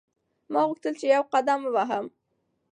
ما 0.53 0.61
غوښتل 0.67 0.93
چې 0.99 1.05
یوازې 1.13 1.29
قدم 1.33 1.59
ووهم. 1.63 2.05